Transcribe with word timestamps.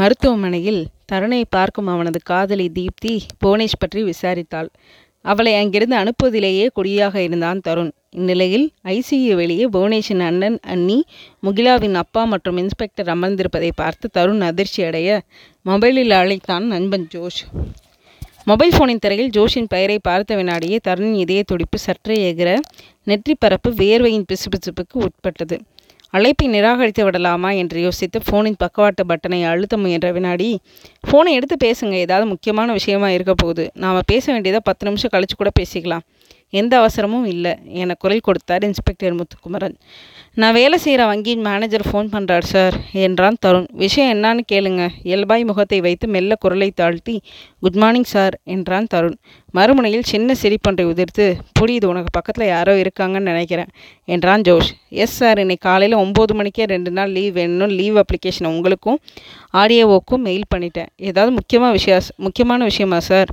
மருத்துவமனையில் 0.00 0.82
தருணை 1.10 1.40
பார்க்கும் 1.54 1.88
அவனது 1.92 2.18
காதலி 2.30 2.66
தீப்தி 2.76 3.12
புவனேஷ் 3.42 3.80
பற்றி 3.82 4.00
விசாரித்தாள். 4.02 4.68
அவளை 5.24 5.52
அங்கிருந்து 5.60 5.96
அனுப்புவதிலேயே 6.02 6.66
கொடியாக 6.76 7.14
இருந்தான் 7.26 7.58
தருண். 7.66 7.90
இந்நிலையில் 8.18 8.64
ஐசியு 8.94 9.34
வெளியே 9.40 9.66
புவனேஷின் 9.74 10.22
அண்ணன் 10.28 10.56
அண்ணி 10.74 10.96
முகிலாவின் 11.46 11.98
அப்பா 12.02 12.22
மற்றும் 12.24 12.60
இன்ஸ்பெக்டர் 12.62 13.10
அமர்ந்திருப்பதை 13.14 13.70
பார்த்து 13.82 14.08
தருண் 14.18 14.44
அதிர்ச்சி 14.48 14.80
அடைய 14.88 15.18
மொபைலில் 15.66 16.14
அழைத்தான் 16.20 16.66
நண்பன் 16.74 17.06
ஜோஷ். 17.14 17.42
மொபைல் 18.50 18.74
ஃபோனின் 18.76 19.02
திரையில் 19.04 19.34
ஜோஷின் 19.36 19.70
பெயரை 19.74 19.98
பார்த்த 20.08 20.36
வினாடியே 20.40 20.78
தருணின் 20.88 21.20
இதய 21.24 21.42
துடிப்பு 21.50 21.80
சற்றே 21.86 22.16
எகிற 22.30 22.50
நெற்றி 23.10 23.34
பரப்பு 23.34 23.72
வேர்வையின் 23.82 24.28
பிசுபிசுப்புக்கு 24.30 24.96
உட்பட்டது. 25.08 25.58
அழைப்பை 26.10 26.48
நிராகரித்து 26.48 27.04
விடலாமா 27.04 27.50
என்று 27.50 27.80
யோசித்து 27.80 28.20
ஃபோனின் 28.30 28.58
பக்கவாட்டு 28.58 29.02
பட்டனை 29.08 29.38
அழுத்த 29.44 29.76
முயன்ற 29.76 30.12
வினாடி 30.12 30.60
ஃபோனை 31.08 31.32
எடுத்து 31.38 31.56
பேசுங்க. 31.64 31.92
ஏதாவது 31.92 32.26
முக்கியமான 32.26 32.72
விஷயமா 32.72 33.10
இருக்க 33.10 33.34
போகுது. 33.34 33.70
நாம் 33.74 34.00
பேச 34.06 34.32
வேண்டியதை 34.32 34.60
பத்து 34.64 34.86
நிமிஷம் 34.86 35.10
கழிச்சு 35.12 35.36
கூட 35.36 35.50
பேசிக்கலாம். 35.60 36.04
எந்த 36.50 36.72
அவசரமும் 36.80 37.26
இல்லை 37.32 37.52
என 37.80 37.94
குரல் 38.02 38.26
கொடுத்தார் 38.28 38.64
இன்ஸ்பெக்டர் 38.68 39.18
முத்துக்குமரன். 39.18 39.76
நான் 40.40 40.56
வேலை 40.58 40.76
செய்கிற 40.84 41.02
வங்கியின் 41.10 41.44
மேனேஜர் 41.46 41.84
ஃபோன் 41.88 42.08
பண்ணுறார் 42.12 42.46
சார் 42.52 42.74
என்றான் 43.04 43.38
தருண். 43.44 43.66
விஷயம் 43.82 44.10
என்னான்னு 44.14 44.42
கேளுங்க. 44.52 44.82
இயல்பாய் 45.08 45.44
முகத்தை 45.44 45.78
வைத்து 45.86 46.08
மெல்ல 46.14 46.36
குரலை 46.44 46.68
தாழ்த்தி 46.80 47.16
குட் 47.64 47.78
மார்னிங் 47.82 48.10
சார் 48.14 48.36
என்றான் 48.54 48.88
தருண். 48.94 49.16
மறுமுனையில் 49.58 50.08
சின்ன 50.12 50.34
சிரிப்பொன்றை 50.42 50.84
உதிர்த்து 50.92 51.26
புரியுது 51.58 51.86
உனக்கு 51.92 52.10
பக்கத்தில் 52.16 52.52
யாரோ 52.54 52.74
இருக்காங்கன்னு 52.82 53.30
நினைக்கிறேன் 53.32 53.70
என்றான் 54.14 54.44
ஜோஷ். 54.48 54.70
எஸ் 55.04 55.18
சார் 55.20 55.40
இன்னைக்கு 55.44 55.66
காலையில் 55.68 56.00
ஒம்பது 56.04 56.34
மணிக்கே 56.40 56.66
ரெண்டு 56.74 56.90
நாள் 56.90 57.12
லீவ் 57.18 57.34
வேணும் 57.40 57.74
லீவ் 57.80 57.98
அப்ளிகேஷன் 58.02 58.50
உங்களுக்கும் 58.54 58.98
ஆடியோவுக்கும் 59.62 60.24
மெயில் 60.28 60.50
பண்ணிட்டேன். 60.54 60.90
ஏதாவது 61.10 61.32
முக்கியமாக 61.38 61.72
விஷயம் 61.78 62.10
முக்கியமான 62.26 62.64
விஷயமா 62.70 63.00
சார் 63.10 63.30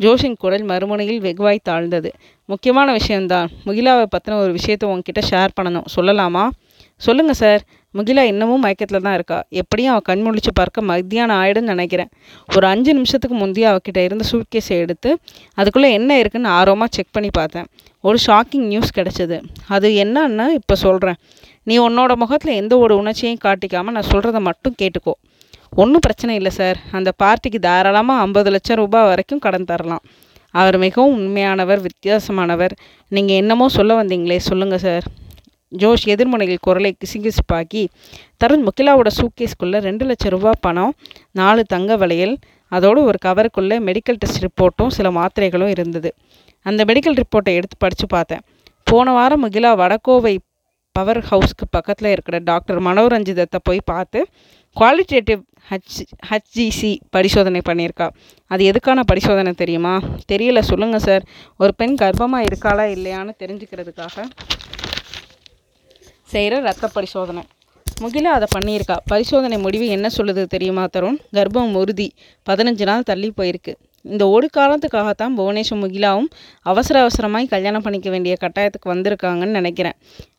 ஜோஷின் 0.00 0.40
குரல் 0.42 0.64
மறுமுனையில் 0.70 1.20
வெகுவாய் 1.26 1.66
தாழ்ந்தது. 1.68 2.10
முக்கியமான 2.50 2.88
விஷயந்தான் 2.98 3.48
முகிலாவை 3.66 4.04
பற்றின 4.14 4.36
ஒரு 4.42 4.52
விஷயத்தை 4.58 4.86
உங்ககிட்ட 4.90 5.22
ஷேர் 5.30 5.56
பண்ணணும். 5.58 5.86
சொல்லலாமா? 5.96 6.44
சொல்லுங்கள் 7.06 7.38
சார் 7.40 7.62
முகிலா 7.94 8.22
இன்னமும் 8.30 8.62
மயக்கத்தில் 8.64 9.04
தான் 9.06 9.16
இருக்கா? 9.18 9.38
எப்படியும் 9.60 9.92
அவள் 9.92 10.04
கண் 10.08 10.22
முழிச்சு 10.26 10.50
பார்க்க 10.60 10.82
மத்தியானம் 10.90 11.38
ஆயிடும்னு 11.42 11.72
நினைக்கிறேன். 11.74 12.10
ஒரு 12.56 12.66
அஞ்சு 12.72 12.90
நிமிஷத்துக்கு 12.98 13.36
முந்தைய 13.42 13.70
அவகிட்ட 13.72 14.00
இருந்த 14.06 14.24
சூட்கேஸை 14.30 14.76
எடுத்து 14.84 15.10
அதுக்குள்ளே 15.60 15.90
என்ன 15.98 16.18
இருக்குன்னு 16.22 16.50
ஆர்வமாக 16.58 16.90
செக் 16.96 17.14
பண்ணி 17.16 17.30
பார்த்தேன். 17.38 17.68
ஒரு 18.08 18.18
ஷாக்கிங் 18.26 18.66
நியூஸ் 18.72 18.96
கிடச்சிது. 18.98 19.38
அது 19.76 19.88
என்னன்னு 20.04 20.46
இப்போ 20.60 20.76
சொல்கிறேன் 20.84 21.18
நீ 21.70 21.76
உன்னோட 21.86 22.14
முகத்தில் 22.22 22.58
எந்த 22.62 22.74
ஒரு 22.84 22.96
உணர்ச்சியையும் 23.02 23.42
காட்டிக்காமல் 23.46 23.96
நான் 23.96 24.10
சொல்கிறத 24.12 24.40
மட்டும் 24.48 24.76
கேட்டுக்கோ. 24.82 25.14
ஒன்றும் 25.82 26.04
பிரச்சனை 26.06 26.34
இல்லை 26.40 26.52
சார் 26.60 26.78
அந்த 26.98 27.12
பார்ட்டிக்கு 27.22 27.60
தாராளமாக 27.68 28.22
ஐம்பது 28.26 28.50
லட்சம் 28.56 28.80
ரூபாய் 28.82 29.08
வரைக்கும் 29.10 29.42
கடன் 29.46 29.68
தரலாம். 29.72 30.04
அவர் 30.60 30.76
மிகவும் 30.84 31.14
உண்மையானவர் 31.18 31.80
வித்தியாசமானவர். 31.86 32.74
நீங்கள் 33.12 33.40
என்னமோ 33.42 33.66
சொல்ல 33.76 33.94
வந்தீங்களே 34.00 34.38
சொல்லுங்கள் 34.48 34.84
சார். 34.86 35.06
ஜோஷ் 35.82 36.04
எதிர்முனையில் 36.12 36.64
குரலை 36.66 36.90
கிசுகிசுப்பாக்கி 37.00 37.82
தருண் 38.42 38.64
முகிலாவோட 38.66 39.10
சூட்கேஸ்க்குள்ளே 39.18 39.78
ரெண்டு 39.88 40.04
லட்சம் 40.08 40.32
ரூபாய் 40.34 40.62
பணம் 40.66 40.92
நாலு 41.40 41.62
தங்க 41.72 41.96
வளையல் 42.02 42.34
அதோடு 42.72 43.00
ஒரு 43.08 43.18
கவருக்குள்ளே 43.24 43.76
மெடிக்கல் 43.88 44.20
டெஸ்ட் 44.22 44.42
ரிப்போர்ட்டும் 44.44 44.92
சில 44.96 45.10
மாத்திரைகளும் 45.18 45.72
இருந்தது. 45.74 46.10
அந்த 46.66 46.80
மெடிக்கல் 46.90 47.18
ரிப்போர்ட்டை 47.22 47.54
எடுத்து 47.58 47.76
படித்து 47.84 48.06
பார்த்தேன். 48.14 48.42
போன 48.90 49.12
வாரம் 49.16 49.42
முகிலா 49.44 49.72
வடகோவை 49.82 50.34
பவர் 50.96 51.20
ஹவுஸ்க்கு 51.30 51.64
பக்கத்தில் 51.76 52.10
இருக்கிற 52.14 52.36
டாக்டர் 52.50 52.78
மனோரஞ்சிதத்தை 52.86 53.58
போய் 53.68 53.88
பார்த்து 53.92 54.20
குவாலிட்டேட்டிவ் 54.76 55.42
ஹச் 55.70 56.06
ஹச்ஜிசி 56.30 56.96
பரிசோதனை 57.10 57.60
பண்ணியிருக்கா. 57.68 58.10
அது 58.46 58.70
எதுக்கான 58.70 59.00
பரிசோதனை 59.06 59.52
தெரியுமா? 59.52 60.00
தெரியல 60.32 60.60
சொல்லுங்கள் 60.60 61.00
சார். 61.00 61.24
ஒரு 61.58 61.74
பெண் 61.74 61.96
கர்ப்பமாக 62.02 62.46
இருக்காளா 62.46 62.84
இல்லையான்னு 62.94 63.32
தெரிஞ்சுக்கிறதுக்காக 63.38 64.24
செய்கிற 66.22 66.60
ரத்த 66.60 66.88
பரிசோதனை. 66.88 67.42
முகிலா 68.00 68.34
அதை 68.38 68.48
பண்ணியிருக்கா. 68.58 68.96
பரிசோதனை 69.04 69.58
முடிவு 69.58 69.86
என்ன 69.86 70.08
சொல்லுது 70.16 70.44
தெரியுமா 70.44 70.86
தருண்? 70.86 71.18
கர்ப்பம் 71.32 71.74
உறுதி. 71.74 72.14
பதினஞ்சு 72.50 72.82
நாள் 72.82 73.02
தள்ளி 73.02 73.32
போயிருக்கு. 73.36 73.74
இந்த 74.12 74.24
ஒரு 74.34 74.46
காலத்துக்காகத்தான் 74.56 75.36
புவனேஸ்வர் 75.38 75.80
முகிலாவும் 75.82 76.28
அவசர 76.70 76.96
அவசரமாய் 77.04 77.52
கல்யாணம் 77.54 77.84
பண்ணிக்க 77.86 78.08
வேண்டிய 78.14 78.34
கட்டாயத்துக்கு 78.42 78.92
வந்திருக்காங்கன்னு 78.92 79.58
நினைக்கிறேன். 79.60 79.96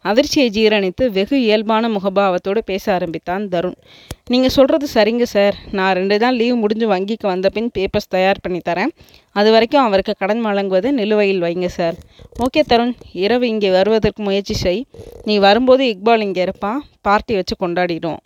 அதிர்ச்சியை 0.10 0.48
ஜீரணித்து 0.58 1.04
வெகு 1.18 1.38
இயல்பான 1.46 1.90
முகபாவத்தோடு 1.96 2.62
பேச 2.72 2.86
ஆரம்பித்தான் 2.96 3.46
தருண். 3.54 3.78
நீங்கள் 4.34 4.54
சொல்கிறது 4.58 4.88
சரிங்க 4.94 5.26
சார். 5.34 5.56
நான் 5.78 5.94
ரெண்டு 6.00 6.16
தான் 6.24 6.38
லீவ் 6.40 6.56
முடிஞ்சு 6.64 6.88
வங்கிக்கு 6.94 7.28
வந்த 7.34 7.50
பின் 7.56 7.70
பேப்பர்ஸ் 7.78 8.14
தயார் 8.16 8.44
பண்ணி 8.46 8.62
தரேன். 8.70 8.92
அது 9.40 9.50
வரைக்கும் 9.56 9.86
அவருக்கு 9.88 10.14
கடன் 10.22 10.44
வழங்குவது 10.48 10.92
நிலுவையில் 11.00 11.44
வைங்க 11.46 11.70
சார். 11.80 11.98
ஓகே 12.46 12.64
தருண். 12.72 12.94
இரவு 13.26 13.48
இங்கே 13.54 13.72
வருவதற்கு 13.78 14.24
முயற்சி 14.30 14.58
செய். 14.64 14.82
நீ 15.30 15.38
வரும்போது 15.48 15.86
இக்பால் 15.94 16.26
இங்கே 16.28 16.44
இருப்பான். 16.48 16.82
பார்ட்டி 17.08 17.36
வச்சு 17.40 17.56
கொண்டாடிடும் 17.64 18.20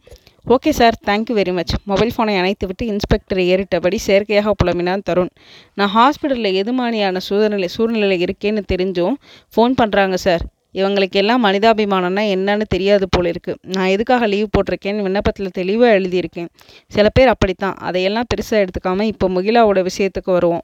okay 0.46 0.72
sir 0.78 0.96
thank you 1.08 1.34
very 1.38 1.52
much 1.58 1.74
mobile 1.90 2.12
ஃபோனை 2.14 2.36
அணைத்துவிட்டு 2.40 2.84
இன்ஸ்பெக்டரை 2.92 3.44
ஏறிட்டபடி 3.54 3.98
செயற்கையாக 4.06 4.54
புலம்பினான் 4.62 5.04
தருண். 5.10 5.30
நான் 5.78 5.92
ஹாஸ்பிட்டலில் 5.98 6.58
எது 6.62 6.72
மாதிரியான 6.80 7.22
சூழ்நிலை 7.28 7.68
சூழ்நிலை 7.76 8.18
இருக்கேன்னு 8.26 8.64
தெரிஞ்சும் 8.72 9.16
ஃபோன் 9.56 9.76
பண்ணுறாங்க 9.82 10.18
சார். 10.26 10.44
இவங்களுக்கு 10.80 11.18
எல்லாம் 11.22 11.42
மனிதாபிமானம்னா 11.46 12.24
என்னன்னு 12.36 12.66
தெரியாது 12.74 13.06
போல 13.16 13.32
இருக்குது 13.34 13.60
நான் 13.76 13.92
எதுக்காக 13.96 14.28
லீவ் 14.34 14.52
போட்டிருக்கேன்னு 14.56 15.06
விண்ணப்பத்தில் 15.08 15.56
தெளிவாக 15.60 15.96
எழுதியிருக்கேன். 15.98 16.50
சில 16.96 17.08
பேர் 17.18 17.32
அப்படித்தான். 17.34 17.76
அதையெல்லாம் 17.88 18.30
பெருசாக 18.34 18.64
எடுத்துக்காமல் 18.64 19.10
இப்போ 19.14 19.28
முகிலாவோட 19.38 19.82
விஷயத்துக்கு 19.90 20.32
வருவோம். 20.38 20.64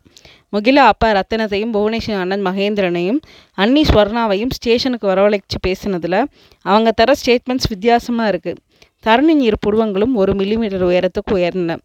முகிலா 0.55 0.83
அப்பா 0.91 1.07
ரத்தனத்தையும் 1.17 1.73
புவனேஸ்வரி 1.77 2.17
அண்ணன் 2.23 2.45
மகேந்திரனையும் 2.49 3.19
அன்னி 3.63 3.83
ஸ்வர்ணாவையும் 3.89 4.53
ஸ்டேஷனுக்கு 4.57 5.07
வரவழைச்சு 5.13 5.59
பேசினதில் 5.67 6.19
அவங்க 6.65 6.91
தர 7.01 7.15
ஸ்டேட்மெண்ட்ஸ் 7.21 7.69
வித்தியாசமாக 7.73 8.31
இருக்குது 8.33 8.61
தருணின் 9.05 9.41
இரு 9.47 9.57
புருவங்களும் 9.65 10.13
ஒரு 10.21 10.31
மில்லிமீட்டர் 10.39 10.85
உயரத்துக்கு 10.89 11.33
உயர்ந்தன. 11.37 11.75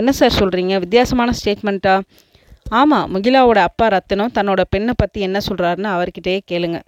என்ன 0.00 0.10
சார் 0.18 0.38
சொல்கிறீங்க 0.40 0.74
வித்தியாசமான 0.84 1.32
ஸ்டேட்மெண்ட்டா 1.38 1.94
ஆமாம் 2.80 3.08
முகிலாவோட 3.14 3.60
அப்பா 3.68 3.86
ரத்தினம் 3.94 4.32
தன்னோட 4.36 4.60
பெண்ணை 4.74 4.92
பற்றி 5.00 5.20
என்ன 5.26 5.38
சொல்கிறாருன்னு 5.48 5.88
அவர்கிட்டயே 5.94 6.38
கேளுங்க. 6.50 6.78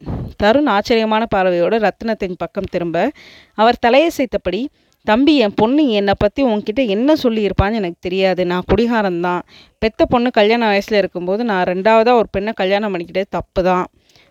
தருண் 0.43 0.71
ஆச்சரியமான 0.75 1.23
பார்வையோடு 1.35 1.77
ரத்தினத்தின் 1.87 2.41
பக்கம் 2.43 2.71
திரும்ப 2.75 2.97
அவர் 3.61 3.83
தலையசைத்தபடி 3.87 4.61
தம்பி 5.07 5.33
என் 5.45 5.57
பொண்ணு 5.61 5.83
என்னை 5.99 6.15
பற்றி 6.23 6.43
உன்கிட்ட 6.51 6.83
என்ன 6.95 7.17
சொல்லியிருப்பான்னு 7.23 7.79
எனக்கு 7.81 7.99
தெரியாது. 8.07 8.43
நான் 8.53 8.69
குடிகாரன்தான் 8.71 9.43
பெத்த 9.83 10.07
பொண்ணு 10.13 10.29
கல்யாண 10.39 10.63
வயசில் 10.73 11.01
இருக்கும்போது 11.01 11.43
நான் 11.51 11.67
ரெண்டாவதாக 11.73 12.21
ஒரு 12.21 12.29
பெண்ணை 12.37 12.53
கல்யாணம் 12.63 12.93
பண்ணிக்கிட்டே 12.95 13.25
தப்பு 13.37 13.63
தான். 13.69 13.87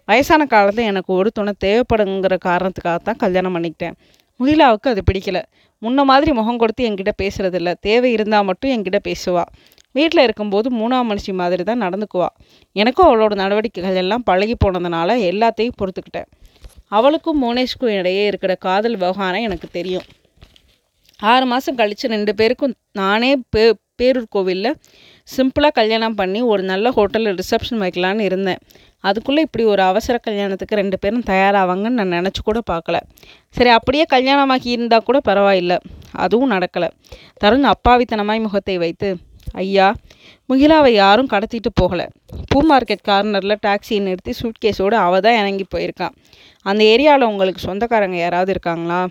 வயசான 0.08 0.46
காலத்தில் 0.54 0.90
எனக்கு 0.92 1.12
ஒரு 1.20 1.30
துணை 1.38 1.54
தேவைப்படுங்கிற 1.66 2.38
காரணத்துக்காக 2.50 2.98
தான் 3.10 3.22
கல்யாணம் 3.24 3.56
பண்ணிக்கிட்டேன். 3.56 3.96
முகிலாவுக்கு 4.40 4.92
அது 4.92 5.04
பிடிக்கல. 5.12 5.42
முன்ன 5.82 6.04
மாதிரி 6.04 6.32
முகம் 6.32 6.58
கொடுத்து 6.58 6.90
என்கிட்ட 6.90 7.12
பேசுறதில்ல. 7.22 7.74
தேவை 7.80 8.12
இருந்தால் 8.12 8.44
மட்டும் 8.44 8.72
என்கிட்ட 8.72 9.00
பேசுவா. 9.08 9.44
வீட்டில் 9.92 10.24
இருக்கும்போது 10.24 10.70
மூணாம் 10.76 11.10
மனுஷி 11.12 11.34
மாதிரி 11.34 11.64
தான் 11.64 11.82
நடந்துக்குவா. 11.82 12.28
எனக்கும் 12.72 13.08
அவளோட 13.08 13.36
நடவடிக்கைகள் 13.36 13.96
எல்லாம் 13.96 14.24
பழகி 14.24 14.56
போனதுனால 14.66 15.16
எல்லாத்தையும் 15.32 15.78
பொறுத்துக்கிட்டேன். 15.82 16.26
அவளுக்கும் 16.88 17.44
மோனேஷ்க்கும் 17.44 17.98
இடையே 18.00 18.26
இருக்கிற 18.26 18.56
காதல் 18.56 18.98
விவகாரம் 18.98 19.42
எனக்கு 19.42 19.68
தெரியும். 19.72 20.04
ஆறு 21.20 21.46
மாதம் 21.46 21.76
கழித்து 21.76 22.08
ரெண்டு 22.08 22.36
பேருக்கும் 22.36 22.74
நானே 22.92 23.36
பே 23.50 23.74
பேரூர் 24.02 24.24
கோவிலில் 24.30 24.76
சிம்பிளாக 25.28 25.74
கல்யாணம் 25.80 26.16
பண்ணி 26.20 26.40
ஒரு 26.54 26.64
நல்ல 26.72 26.88
ஹோட்டலில் 26.98 27.38
ரிசப்ஷன் 27.42 27.82
வைக்கலான்னு 27.84 28.24
இருந்தேன். 28.30 28.62
அதுக்குள்ளே 29.08 29.42
இப்படி 29.46 29.64
ஒரு 29.74 29.82
அவசர 29.90 30.16
கல்யாணத்துக்கு 30.28 30.80
ரெண்டு 30.82 30.98
பேரும் 31.04 31.26
தயாராவாங்கன்னு 31.30 32.00
நான் 32.00 32.16
நினச்சி 32.18 32.42
கூட 32.50 32.60
பார்க்கல. 32.72 32.98
சரி 33.56 33.72
அப்படியே 33.78 34.06
கல்யாணமாக்கி 34.16 34.70
இருந்தால் 34.76 35.08
கூட 35.10 35.20
பரவாயில்லை. 35.30 35.78
அதுவும் 36.26 36.54
நடக்கலை. 36.56 36.90
தருண் 37.44 37.68
அப்பாவித்தனமாய் 37.74 38.46
முகத்தை 38.46 38.76
வைத்து 38.84 39.10
ஐயா 39.62 39.88
முகிலாவை 40.50 40.92
யாரும் 41.04 41.30
கடத்திட்டு 41.34 41.70
போகலை. 41.82 42.06
பூ 42.52 42.60
மார்க்கெட் 42.70 43.04
கார்னரில் 43.10 43.56
டாக்ஸியை 43.66 44.00
நிறுத்தி 44.08 44.34
சூட்கேஸோடு 44.42 44.96
அவள் 45.06 45.24
தான் 45.26 45.40
இறங்கி 45.42 45.66
போயிருக்கான் 45.74 46.16
அந்த 46.70 46.82
ஏரியாவில் 46.94 47.30
உங்களுக்கு 47.32 47.62
சொந்தக்காரங்க 47.68 48.18
யாராவது 48.26 48.52
இருக்காங்களா? 48.56 49.02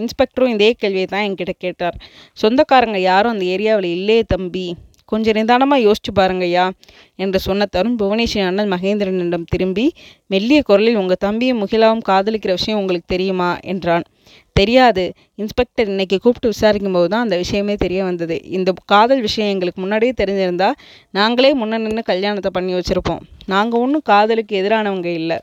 இன்ஸ்பெக்டரும் 0.00 0.54
இதே 0.56 0.70
கேள்வியை 0.82 1.08
தான் 1.14 1.24
என்கிட்ட 1.26 1.54
கேட்டார். 1.64 1.96
சொந்தக்காரங்க 2.42 2.98
யாரும் 3.10 3.34
அந்த 3.34 3.46
ஏரியாவில் 3.54 3.88
இல்லையே 3.98 4.22
தம்பி. 4.34 4.66
கொஞ்சம் 5.04 5.34
நிதானமாக 5.34 5.82
யோசிச்சு 5.82 6.10
பாருங்கய்யா 6.14 6.70
என்று 7.16 7.38
சொன்ன 7.40 7.66
தருண் 7.76 7.98
புவனேஸ்வரி 7.98 8.44
அண்ணன் 8.46 8.72
மகேந்திரனிடம் 8.72 9.44
திரும்பி 9.50 9.86
மெல்லிய 10.26 10.62
குரலில் 10.62 10.96
உங்கள் 10.96 11.16
தம்பியும் 11.18 11.60
முகிலாவும் 11.62 12.04
காதலிக்கிற 12.08 12.52
விஷயம் 12.52 12.78
உங்களுக்கு 12.78 13.06
தெரியுமா? 13.06 13.58
என்றான். 13.62 14.04
தெரியாது. 14.52 15.04
இன்ஸ்பெக்டர் 15.34 15.86
இன்னைக்கு 15.86 16.18
கூப்பிட்டு 16.18 16.48
விசாரிக்கும் 16.48 16.92
போது 16.92 17.08
தான் 17.08 17.22
அந்த 17.22 17.36
விஷயமே 17.36 17.74
தெரிய 17.74 18.04
வந்தது. 18.04 18.44
இந்த 18.44 18.72
காதல் 18.84 19.20
விஷயம் 19.20 19.50
எங்களுக்கு 19.50 19.80
முன்னாடியே 19.80 20.12
தெரிஞ்சிருந்தா 20.20 20.68
நாங்களே 21.10 21.54
முன்ன 21.54 21.78
நின்று 21.78 22.02
கல்யாணத்தை 22.02 22.50
பண்ணி 22.54 22.74
வச்சுருப்போம். 22.74 23.22
நாங்கள் 23.46 23.80
ஒன்றும் 23.80 24.02
காதலுக்கு 24.04 24.62
எதிரானவங்க 24.62 25.06
இல்லை. 25.06 25.38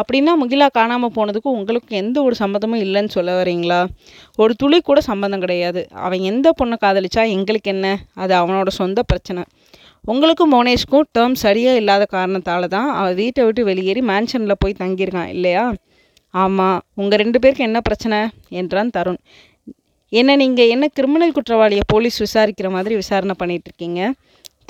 அப்படின்னா 0.00 0.32
முகிலா 0.40 0.66
காணாமல் 0.78 1.12
போனதுக்கு 1.16 1.48
உங்களுக்கு 1.58 1.92
எந்த 1.96 2.16
ஒரு 2.22 2.34
சம்மந்தமும் 2.38 2.82
இல்லைன்னு 2.86 3.14
சொல்ல 3.16 3.30
வரீங்களா? 3.40 3.80
ஒரு 4.42 4.52
துளி 4.54 4.78
கூட 4.80 5.00
சம்மந்தம் 5.00 5.44
கிடையாது. 5.44 5.82
அவன் 6.06 6.22
எந்த 6.30 6.52
பொண்ணை 6.58 6.76
காதலிச்சா 6.84 7.24
எங்களுக்கு 7.36 7.70
என்ன? 7.74 7.86
அது 8.14 8.34
அவனோட 8.34 8.70
சொந்த 8.80 9.02
பிரச்சனை. 9.02 9.44
உங்களுக்கும் 10.04 10.52
மோனேஷ்க்கும் 10.54 11.06
டேர்ம் 11.16 11.36
சரியாக 11.44 11.80
இல்லாத 11.80 12.04
காரணத்தால் 12.16 12.72
தான் 12.74 12.88
அவன் 12.98 13.16
வீட்டை 13.22 13.44
விட்டு 13.46 13.62
வெளியேறி 13.64 14.02
மேன்ஷனில் 14.10 14.60
போய் 14.62 14.80
தங்கியிருக்கான் 14.82 15.32
இல்லையா? 15.36 15.64
ஆமாம் 16.34 16.78
உங்கள் 16.94 17.20
ரெண்டு 17.22 17.38
பேருக்கு 17.42 17.68
என்ன 17.68 17.80
பிரச்சனை? 17.80 18.18
என்றான் 18.60 18.94
தருண். 18.96 19.20
என்ன 20.12 20.36
நீங்கள் 20.36 20.70
என்ன 20.74 20.86
கிரிமினல் 20.96 21.36
குற்றவாளியை 21.36 21.84
போலீஸ் 21.92 22.18
விசாரிக்கிற 22.24 22.68
மாதிரி 22.76 22.94
விசாரணை 22.94 23.34
பண்ணிகிட்ருக்கீங்க 23.42 24.00
இருக்கீங்க? 24.00 24.12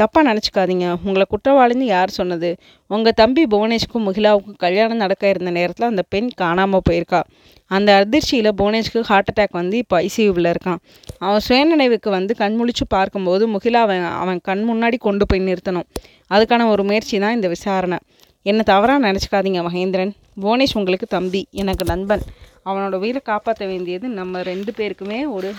தப்பாக 0.02 0.22
நினச்சிக்காதீங்க. 0.30 0.86
உங்களை 1.04 1.24
குற்றவாளின்னு 1.32 1.86
யார் 1.94 2.16
சொன்னது? 2.18 2.50
உங்கள் 2.86 3.16
தம்பி 3.20 3.42
புவனேஷ்க்கும் 3.44 4.06
முகிலாவுக்கும் 4.08 4.56
கல்யாணம் 4.56 5.02
நடக்க 5.04 5.28
இருந்த 5.28 5.50
நேரத்தில் 5.50 5.88
அந்த 5.88 6.02
பெண் 6.08 6.30
காணாமல் 6.42 6.84
போயிருக்கா. 6.90 7.20
அந்த 7.66 7.90
அதிர்ச்சியில் 8.00 8.50
புவனேஷ்க்கு 8.58 9.00
ஹார்ட் 9.00 9.30
அட்டாக் 9.32 9.56
வந்து 9.60 9.76
இப்போ 9.82 9.96
ஐசியூவில் 10.02 10.50
இருக்கான். 10.52 10.80
அவன் 11.18 11.40
சுயநினைவுக்கு 11.48 12.08
வந்து 12.08 12.34
கண் 12.36 12.58
முழிச்சு 12.60 12.84
பார்க்கும்போது 12.88 13.44
முகிலா 13.48 13.80
அவன் 13.86 14.04
அவன் 14.22 14.40
கண் 14.42 14.64
முன்னாடி 14.70 14.98
கொண்டு 15.06 15.26
போய் 15.26 15.46
நிறுத்தணும். 15.48 15.86
அதுக்கான 16.34 16.68
ஒரு 16.74 16.84
முயற்சி 16.84 17.18
தான் 17.18 17.34
இந்த 17.34 17.48
விசாரணை. 17.48 17.98
என்னை 18.42 18.64
தவறாக 18.72 19.00
நினச்சிக்காதீங்க 19.08 19.60
மகேந்திரன். 19.68 20.12
புவனேஷ் 20.42 20.76
உங்களுக்கு 20.80 21.06
தம்பி 21.06 21.42
எனக்கு 21.50 21.84
நண்பன். 21.84 22.22
அவனோட 22.68 22.94
உயிரை 23.02 23.20
காப்பாற்ற 23.24 23.66
வேண்டியது 23.66 24.06
நம்ம 24.08 24.42
ரெண்டு 24.42 24.72
பேருக்குமே 24.78 25.20
ஒரு 25.28 25.50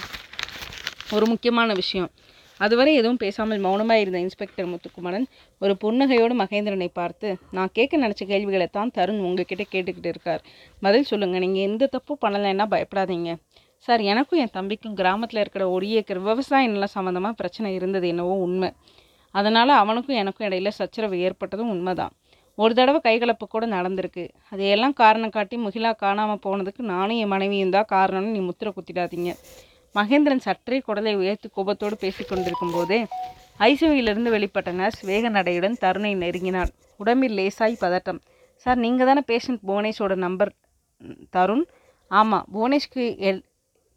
ஒரு 1.15 1.25
முக்கியமான 1.25 1.73
விஷயம். 1.73 2.09
அதுவரை 2.59 2.91
எதுவும் 2.99 3.19
பேசாமல் 3.23 3.63
மௌனமாக 3.65 4.03
இருந்த 4.03 4.19
இன்ஸ்பெக்டர் 4.25 4.69
முத்துக்குமரன் 4.71 5.25
ஒரு 5.61 5.73
புன்னகையோடு 5.83 6.35
மகேந்திரனை 6.41 6.89
பார்த்து 6.99 7.29
நான் 7.57 7.73
கேட்க 7.77 7.97
நினச்ச 8.03 8.23
கேள்விகளை 8.31 8.67
தான் 8.77 8.93
தருண் 8.97 9.21
உங்ககிட்ட 9.27 9.63
கேட்டுக்கிட்டு 9.73 10.11
இருக்கார். 10.13 10.43
பதில் 10.85 11.09
சொல்லுங்கள் 11.11 11.43
நீங்கள் 11.45 11.65
எந்த 11.69 11.89
தப்பும் 11.95 12.21
பண்ணலைன்னா 12.25 12.67
பயப்படாதீங்க. 12.73 13.31
சார் 13.87 14.01
எனக்கும் 14.11 14.39
என் 14.43 14.55
தம்பிக்கும் 14.57 14.95
கிராமத்தில் 14.99 15.41
இருக்கிற 15.43 15.65
ஒரு 15.75 15.87
ஏக்கர் 15.99 16.21
விவசாய 16.29 16.69
நிலம் 16.73 16.95
சம்மந்தமாக 16.95 17.35
பிரச்சனை 17.41 17.71
இருந்தது 17.79 18.07
என்னவோ 18.13 18.35
உண்மை. 18.45 18.69
அதனால் 19.35 19.79
அவனுக்கும் 19.81 20.19
எனக்கும் 20.21 20.47
இடையில 20.47 20.69
சச்சரவு 20.79 21.17
ஏற்பட்டதும் 21.27 21.71
உண்மைதான். 21.75 22.13
ஒரு 22.57 22.73
தடவை 22.77 22.99
கைகலப்பு 23.07 23.45
கூட 23.47 23.65
நடந்திருக்கு. 23.75 24.23
அதையெல்லாம் 24.53 24.95
காரணம் 25.01 25.33
காட்டி 25.35 25.55
முகிலா 25.65 25.91
காணாமல் 26.03 26.41
போனதுக்கு 26.45 26.81
நானும் 26.93 27.19
என் 27.23 27.31
மனைவியும் 27.33 27.73
தான் 27.75 27.89
காரணம்னு 27.95 28.33
நீ 28.35 28.39
முத்திரை 28.47 28.71
குத்திடாதீங்க. 28.77 29.31
மகேந்திரன் 29.95 30.43
சற்றே 30.45 30.77
குடலை 30.87 31.15
உயர்த்தி 31.15 31.49
கோபத்தோடு 31.53 31.97
பேசிக் 31.97 32.27
கொண்டிருக்கும் 32.29 32.71
போதே 32.71 32.99
ஐசியூவிலிருந்து 33.59 34.31
வெளிப்பட்ட 34.35 34.71
நர்ஸ் 34.71 35.01
வேக 35.01 35.29
நடையுடன் 35.29 35.77
தருணை 35.79 36.15
நெருங்கினான் 36.15 36.71
உடம்பில் 36.97 37.35
லேசாய் 37.37 37.81
பதட்டம். 37.81 38.19
சார் 38.55 38.77
நீங்கள் 38.77 39.05
தானே 39.05 39.21
பேஷண்ட் 39.27 39.61
புவனேஷோட 39.67 40.15
நம்பர் 40.15 40.51
தருண்? 41.37 41.65
ஆமாம் 42.07 42.45
புவனேஷ்க்கு 42.53 43.05
எல் 43.29 43.41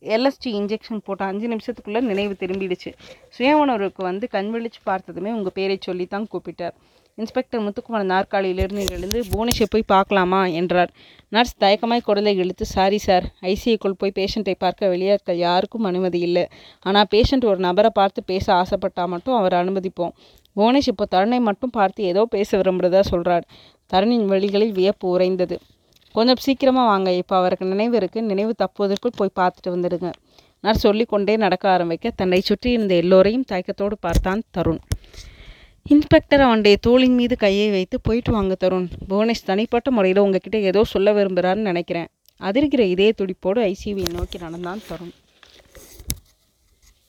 எல்எஸ்டி 0.02 0.50
இன்ஜெக்ஷன் 0.60 1.04
போட்ட 1.06 1.22
அஞ்சு 1.30 1.46
நிமிஷத்துக்குள்ளே 1.52 2.00
நினைவு 2.10 2.34
திரும்பிடுச்சு. 2.42 2.90
சுய 3.36 3.50
உணர்வுக்கு 3.62 4.02
வந்து 4.10 4.26
கண் 4.34 4.50
விழிச்சு 4.54 4.80
பார்த்ததுமே 4.90 5.32
உங்கள் 5.38 5.56
பேரை 5.58 5.76
சொல்லி 5.88 6.06
தான் 6.14 6.26
கூப்பிட்டார். 6.32 6.76
இன்ஸ்பெக்டர் 7.18 7.62
முத்துக்குமார் 7.64 8.04
நாற்காலியிலிருந்து 8.12 8.82
எழுந்து 8.96 9.18
புவனேஷை 9.30 9.66
போய் 9.70 9.90
பார்க்கலாமா? 9.92 10.40
என்றார். 10.60 10.90
நர்ஸ் 11.34 11.58
தயக்கமாய் 11.64 12.04
குடலை 12.06 12.32
இழுத்து 12.42 12.64
சாரி 12.74 12.98
சார் 13.06 13.24
ஐசிஐக்குள் 13.50 13.98
போய் 14.00 14.14
பேஷண்ட்டை 14.18 14.54
பார்க்க 14.64 14.92
வெளியாட்கள் 14.92 15.40
யாருக்கும் 15.46 15.88
அனுமதி 15.90 16.20
இல்லை. 16.28 16.44
ஆனால் 16.86 17.08
பேஷண்ட் 17.14 17.48
ஒரு 17.50 17.60
நபரை 17.66 17.90
பார்த்து 18.00 18.22
பேச 18.32 18.46
ஆசைப்பட்டால் 18.60 19.12
மட்டும் 19.14 19.36
அவர் 19.40 19.56
அனுமதிப்போம். 19.62 20.14
புவனேஷ் 20.56 20.90
இப்போ 20.92 21.06
தருணை 21.16 21.40
மட்டும் 21.48 21.74
பார்த்து 21.78 22.06
ஏதோ 22.12 22.24
பேச 22.36 22.56
விரும்புகிறதா 22.62 23.02
சொல்கிறார் 23.12 23.44
தருணின் 23.92 24.26
வழிகளில் 24.32 24.74
வியப்பு 24.78 25.06
உறைந்தது. 25.14 25.58
கொஞ்சம் 26.16 26.40
சீக்கிரமாக 26.44 26.86
வாங்க. 26.92 27.10
இப்போ 27.22 27.34
அவருக்கு 27.40 27.72
நினைவு 27.72 27.94
இருக்குது 27.98 28.28
நினைவு 28.30 28.52
தப்புவதற்குள் 28.62 29.18
போய் 29.20 29.36
பார்த்துட்டு 29.40 29.74
வந்துடுங்க. 29.74 30.10
நான் 30.64 30.80
சொல்லிக்கொண்டே 30.84 31.34
நடக்க 31.44 31.64
ஆரம்பிக்க 31.74 32.12
தன்னை 32.20 32.40
சுற்றி 32.48 32.70
இருந்த 32.76 32.94
எல்லோரையும் 33.02 33.46
தயக்கத்தோடு 33.52 33.96
பார்த்தான் 34.06 34.42
தருண். 34.56 34.80
இன்ஸ்பெக்டர் 35.86 36.42
அவனுடைய 36.46 36.76
தோளின் 36.86 37.16
மீது 37.20 37.36
கையை 37.36 37.68
வைத்து 37.70 37.96
போயிட்டு 38.06 38.32
வாங்க 38.32 38.56
தருண். 38.64 38.88
புவனேஷ் 39.10 39.48
தனிப்பட்ட 39.50 39.90
முறையில் 39.96 40.22
உங்ககிட்ட 40.24 40.58
ஏதோ 40.70 40.82
சொல்ல 40.94 41.12
விரும்புகிறான்னு 41.18 41.70
நினைக்கிறேன். 41.70 42.08
அதிர்கிற 42.48 42.82
இதே 42.94 43.08
துடிப்போடு 43.20 43.60
ஐசிவியை 43.72 44.10
நோக்கி 44.18 44.38
நடந்தான் 44.44 44.82
தருண். 44.90 45.14